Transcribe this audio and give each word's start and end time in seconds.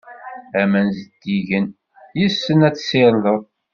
Aman 0.61 0.87
zeddigen, 0.97 1.65
yes-sen 2.19 2.65
ad 2.67 2.75
tsirdeḍ. 2.75 3.41